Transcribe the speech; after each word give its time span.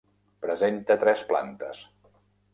Presenta 0.45 0.97
tres 1.03 1.23
plantes. 1.33 1.85